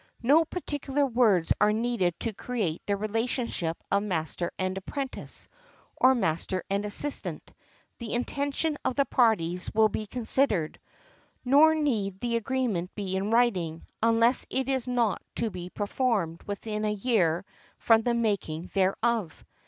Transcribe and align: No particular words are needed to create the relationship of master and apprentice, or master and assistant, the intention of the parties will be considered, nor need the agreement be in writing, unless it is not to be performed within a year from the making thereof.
No 0.23 0.45
particular 0.45 1.05
words 1.05 1.53
are 1.61 1.71
needed 1.71 2.19
to 2.21 2.33
create 2.33 2.81
the 2.87 2.97
relationship 2.97 3.77
of 3.91 4.01
master 4.01 4.51
and 4.57 4.75
apprentice, 4.75 5.47
or 5.95 6.15
master 6.15 6.63
and 6.71 6.85
assistant, 6.85 7.53
the 7.99 8.13
intention 8.15 8.79
of 8.83 8.95
the 8.95 9.05
parties 9.05 9.71
will 9.75 9.89
be 9.89 10.07
considered, 10.07 10.79
nor 11.45 11.75
need 11.75 12.19
the 12.19 12.35
agreement 12.35 12.95
be 12.95 13.15
in 13.15 13.29
writing, 13.29 13.83
unless 14.01 14.43
it 14.49 14.67
is 14.67 14.87
not 14.87 15.21
to 15.35 15.51
be 15.51 15.69
performed 15.69 16.41
within 16.47 16.83
a 16.83 16.91
year 16.93 17.45
from 17.77 18.01
the 18.01 18.15
making 18.15 18.71
thereof. 18.73 19.45